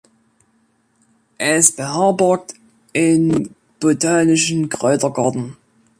[1.37, 2.55] Es beherbergt
[2.97, 5.57] einen botanischen Kräutergarten.